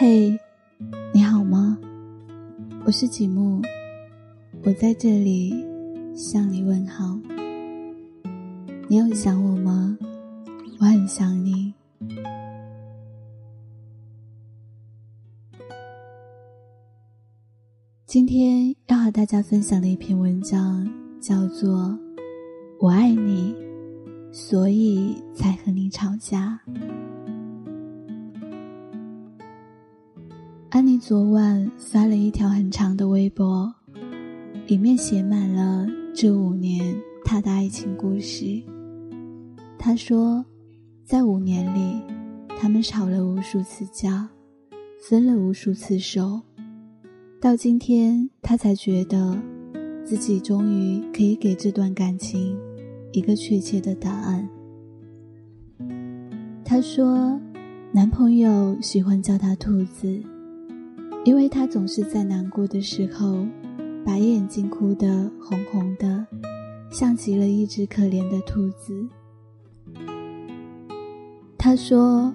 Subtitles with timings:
[0.00, 0.38] 嘿，
[1.12, 1.76] 你好吗？
[2.84, 3.60] 我是吉木，
[4.62, 5.52] 我在这里
[6.14, 7.18] 向你问好。
[8.86, 9.98] 你有想我吗？
[10.78, 11.74] 我很想你。
[18.06, 20.88] 今天要和大家分享的一篇文章
[21.20, 21.76] 叫做
[22.78, 23.52] 《我爱你，
[24.30, 26.60] 所以才和你吵架》。
[30.70, 33.72] 安妮昨晚发了一条很长的微博，
[34.66, 36.94] 里面写满了这五年
[37.24, 38.62] 她的爱情故事。
[39.78, 40.44] 她说，
[41.06, 42.02] 在五年里，
[42.60, 44.28] 他们吵了无数次架，
[45.00, 46.38] 分了无数次手，
[47.40, 49.40] 到今天，她才觉得，
[50.04, 52.54] 自己终于可以给这段感情
[53.12, 54.46] 一个确切的答案。
[56.62, 57.40] 她说，
[57.90, 60.22] 男朋友喜欢叫她兔子。
[61.28, 63.44] 因为他总是在难过的时候，
[64.02, 66.26] 把眼睛哭得红红的，
[66.90, 69.06] 像极了一只可怜的兔子。
[71.58, 72.32] 他说：“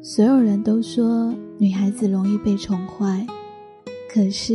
[0.00, 3.26] 所有人都说女孩子容易被宠坏，
[4.08, 4.54] 可是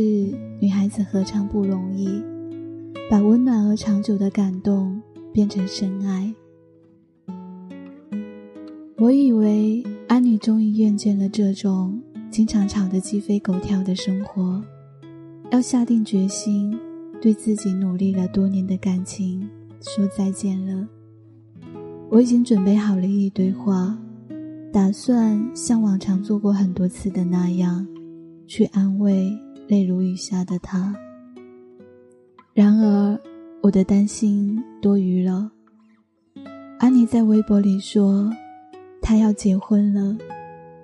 [0.58, 2.22] 女孩子何尝不容易，
[3.10, 4.98] 把温暖而长久的感动
[5.30, 6.34] 变成深爱？”
[8.96, 12.00] 我以为安妮终于厌倦了这种。
[12.30, 14.62] 经常吵得鸡飞狗跳的生活，
[15.50, 16.78] 要下定决心，
[17.20, 19.48] 对自己努力了多年的感情
[19.80, 20.86] 说再见了。
[22.10, 23.98] 我已经准备好了一堆话，
[24.72, 27.86] 打算像往常做过很多次的那样，
[28.46, 29.30] 去安慰
[29.66, 30.94] 泪如雨下的他。
[32.52, 33.18] 然而，
[33.62, 35.50] 我的担心多余了。
[36.78, 38.32] 安妮在微博里说，
[39.02, 40.16] 她要结婚了。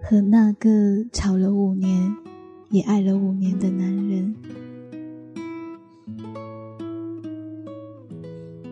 [0.07, 2.15] 和那个吵了五年，
[2.69, 4.35] 也爱了五年的男人，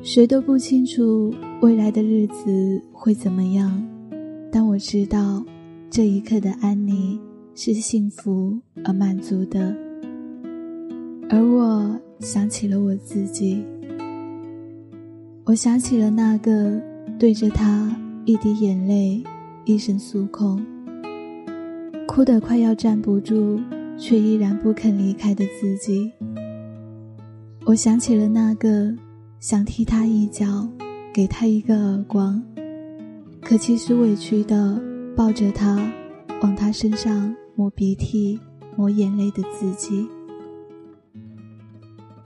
[0.02, 3.82] 谁都不清楚未来的日子会怎么样，
[4.52, 5.42] 但我知道，
[5.88, 7.18] 这一刻的安妮
[7.54, 9.74] 是幸福而满足的。
[11.30, 13.64] 而我想起了我自己，
[15.44, 16.78] 我想起了那个
[17.18, 17.90] 对着他
[18.26, 19.24] 一滴眼泪，
[19.64, 20.60] 一声诉苦。
[22.14, 23.58] 哭得快要站不住，
[23.96, 26.12] 却依然不肯离开的自己。
[27.64, 28.94] 我想起了那个
[29.40, 30.68] 想踢他一脚，
[31.10, 32.42] 给他一个耳光，
[33.40, 34.78] 可其实委屈的
[35.16, 35.90] 抱着他，
[36.42, 38.38] 往他身上抹鼻涕、
[38.76, 40.06] 抹眼泪的自己。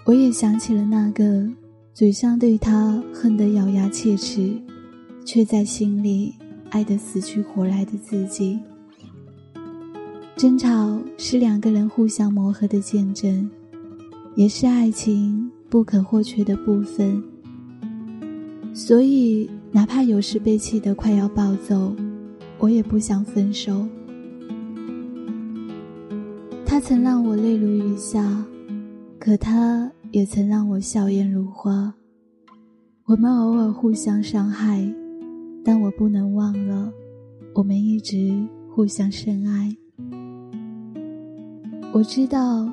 [0.05, 1.49] 我也想起了那个
[1.95, 4.53] 嘴上对他恨得咬牙切齿，
[5.25, 6.35] 却在心里
[6.71, 8.59] 爱得死去活来的自己。
[10.37, 13.49] 争吵是两个人互相磨合的见证，
[14.35, 17.25] 也是爱情不可或缺的部分。
[18.75, 21.91] 所以，哪怕有时被气得快要暴走，
[22.59, 23.89] 我也不想分手。
[26.67, 28.45] 他曾让我泪如雨下，
[29.19, 31.95] 可他也曾让我笑颜如花。
[33.07, 34.87] 我们偶尔互相伤害，
[35.65, 36.93] 但我不能忘了，
[37.55, 39.75] 我们一直互相深爱。
[41.97, 42.71] 我知道，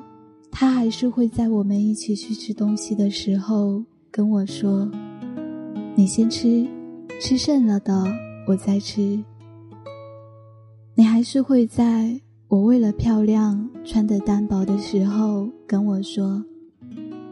[0.50, 4.86] 他还是会在我们一起去吃东西的时候跟我说
[5.96, 6.68] ：“你先吃，
[7.22, 8.04] 吃剩了的
[8.46, 9.24] 我再吃。”
[10.94, 16.44] 你还是会在我为了漂亮穿得单薄的时候跟我说：“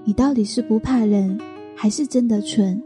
[0.03, 1.39] 你到底是不怕冷，
[1.77, 2.83] 还是真的蠢？”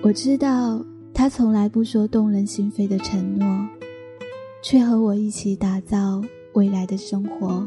[0.00, 0.82] 我知道
[1.12, 3.68] 他从来不说动人心扉的承诺，
[4.62, 6.22] 却和我一起打造。
[6.54, 7.66] 未来的生活，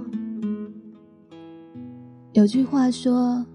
[2.34, 3.46] 有句话说：“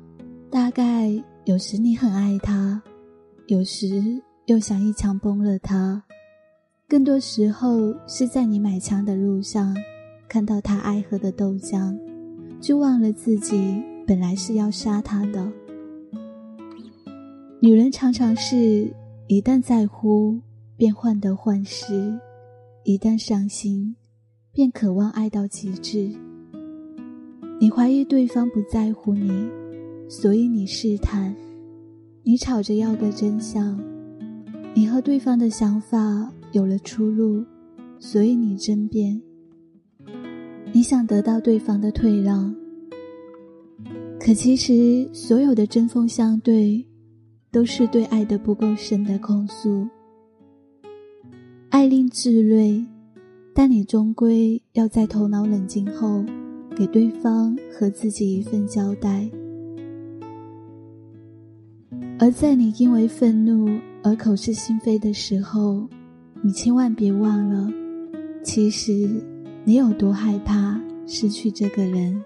[0.51, 1.13] 大概
[1.45, 2.83] 有时你很爱他，
[3.49, 6.03] 有时又想一枪崩了他。
[6.89, 9.77] 更多时候是在你买枪的路上，
[10.29, 11.99] 看到他爱喝的豆浆，
[12.61, 15.47] 就忘了自己本来是要杀他的。”
[17.61, 18.89] 女人常常是
[19.27, 20.41] 一旦在乎，
[20.77, 22.17] 便患得患失；
[22.85, 23.97] 一旦伤心。
[24.57, 26.11] 便渴望爱到极致。
[27.61, 29.47] 你怀疑对方不在乎你，
[30.09, 31.31] 所以你试探；
[32.23, 33.79] 你吵着要个真相；
[34.75, 37.45] 你和对方的想法有了出入，
[37.99, 39.21] 所以你争辩。
[40.73, 42.57] 你想得到对方的退让，
[44.19, 46.83] 可其实所有的针锋相对，
[47.53, 49.87] 都是对爱的不够深的控诉。
[51.69, 52.87] 爱令智睿。
[53.59, 56.23] 但你终归要在头脑冷静后，
[56.77, 59.27] 给对方和自己一份交代。
[62.19, 63.67] 而在你因为愤怒
[64.03, 65.89] 而口是心非的时候，
[66.43, 67.73] 你千万别忘了，
[68.45, 68.93] 其实
[69.65, 72.23] 你有多害怕失去这个人。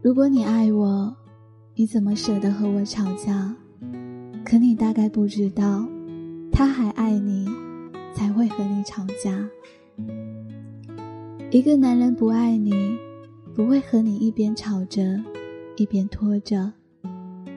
[0.00, 1.14] 如果你爱我，
[1.74, 3.54] 你怎么舍得和我吵架？
[4.42, 5.86] 可你大概不知道，
[6.50, 7.46] 他还爱你，
[8.12, 9.48] 才会和你吵架。
[11.50, 12.96] 一个男人不爱你，
[13.54, 15.20] 不会和你一边吵着，
[15.76, 16.72] 一边拖着；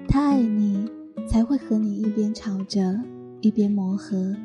[0.08, 0.90] 他爱你，
[1.28, 3.00] 才会和你一边吵着，
[3.42, 4.36] 一边磨合。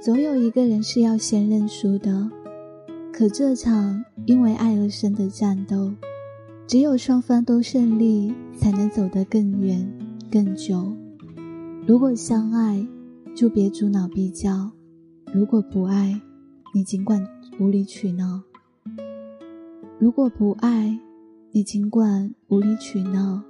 [0.00, 2.30] 总有一个人是要先认输的，
[3.12, 5.92] 可这场因为爱而生的战斗，
[6.66, 9.86] 只有双方都胜利，才能走得更远、
[10.30, 10.92] 更久。
[11.86, 12.86] 如果相爱，
[13.34, 14.70] 就别阻挠比较；
[15.32, 16.20] 如果不爱，
[16.74, 17.24] 你尽管。
[17.58, 18.40] 无理取闹。
[19.98, 20.98] 如果不爱，
[21.50, 23.42] 你尽管无理取闹。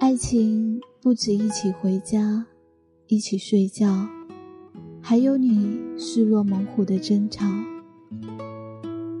[0.00, 2.46] 爱情不止一起回家，
[3.08, 4.08] 一起睡觉，
[5.02, 7.44] 还有你视若猛虎的争吵。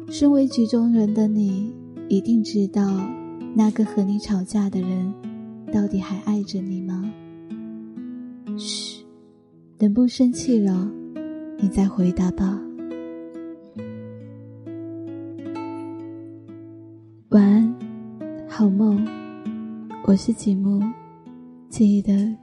[0.08, 1.70] 身为局中人的你，
[2.08, 2.82] 一定知道
[3.54, 5.12] 那个和你吵架的人，
[5.70, 7.12] 到底还爱着你吗？
[8.56, 8.83] 是，
[9.84, 10.90] 等不生气了，
[11.58, 12.58] 你再回答吧。
[17.28, 17.76] 晚安，
[18.48, 19.06] 好梦。
[20.04, 20.82] 我是吉木，
[21.68, 22.34] 记得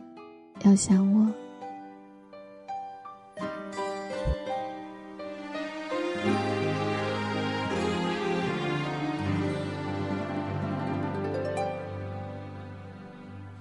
[0.64, 1.28] 要想我。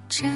[0.06, 0.31] 真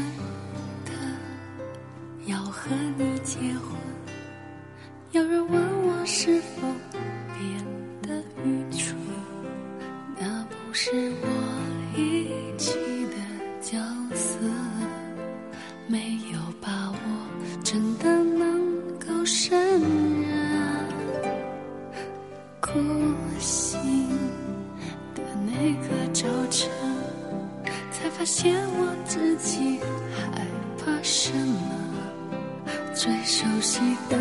[10.76, 10.90] 是
[11.22, 11.28] 我
[11.96, 12.26] 一
[12.58, 12.72] 起
[13.06, 13.14] 的
[13.60, 13.78] 角
[14.12, 14.40] 色，
[15.86, 16.96] 没有把握
[17.62, 19.56] 真的能够胜
[20.20, 20.88] 任。
[22.60, 22.72] 孤
[23.38, 23.80] 醒
[25.14, 26.68] 的那个早晨，
[27.92, 29.78] 才发现我自己
[30.32, 30.44] 害
[30.76, 31.70] 怕什么，
[32.92, 33.78] 最熟悉
[34.10, 34.18] 的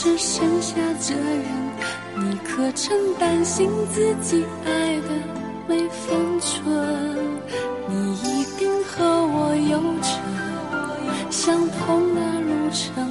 [0.00, 1.44] 只剩下这人？
[2.14, 5.08] 你可曾担心自己爱的
[5.66, 6.62] 没分寸？
[7.88, 10.08] 你一定和我有着
[11.32, 13.07] 相同的路程，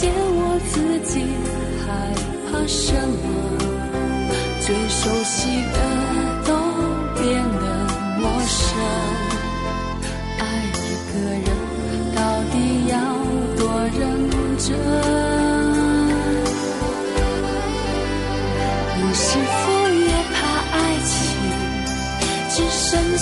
[0.00, 1.26] 见我自己
[1.84, 2.14] 害
[2.46, 3.26] 怕什么，
[4.60, 5.50] 最熟悉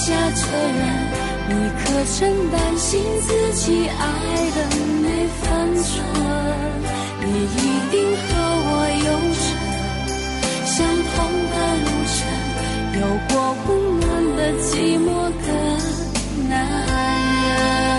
[0.07, 0.87] 下这人？
[1.49, 2.17] 你可曾
[2.53, 4.01] 担心自己爱
[4.55, 4.59] 的
[5.03, 5.05] 没
[5.43, 5.45] 分
[5.83, 5.87] 寸？
[7.23, 7.57] 你一
[7.91, 8.25] 定和
[8.69, 8.71] 我
[9.05, 9.45] 有着
[10.65, 10.75] 相
[11.11, 11.15] 同
[11.51, 12.17] 的路程，
[13.01, 13.35] 有过
[13.67, 14.07] 温暖。
[14.37, 14.71] 的寂
[15.01, 15.09] 寞
[15.45, 15.49] 的
[16.47, 16.53] 男
[17.49, 17.96] 人，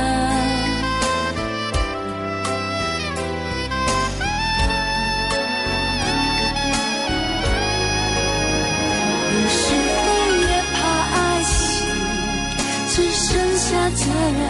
[14.08, 14.42] 的人？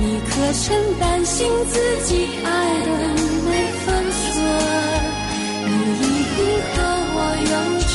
[0.00, 0.64] 你可曾
[0.98, 1.72] 担心自
[2.04, 2.48] 己爱
[2.84, 2.88] 的
[3.46, 3.50] 没
[3.84, 4.22] 分寸？
[5.66, 6.02] 你一
[6.34, 6.38] 定
[6.74, 6.76] 和
[7.14, 7.18] 我
[7.52, 7.92] 有着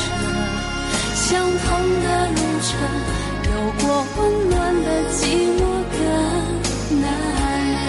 [1.14, 1.28] 相
[1.60, 1.68] 同
[2.04, 2.70] 的路程。
[3.52, 3.84] 有过
[4.18, 5.20] 温暖的寂
[5.58, 5.60] 寞
[5.94, 5.98] 的
[7.00, 7.04] 男
[7.86, 7.88] 人，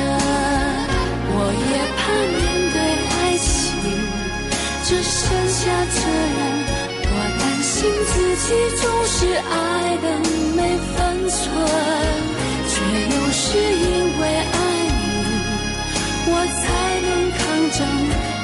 [1.33, 1.35] 我
[1.71, 2.01] 也怕
[2.37, 2.39] 面
[2.73, 2.77] 对
[3.11, 3.49] 爱情
[4.85, 5.99] 只剩下责
[6.37, 6.39] 任，
[7.07, 7.71] 我担心
[8.11, 8.47] 自己
[8.81, 9.53] 总是爱
[10.03, 10.05] 的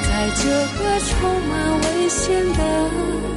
[0.03, 3.36] 在这个充满危险的。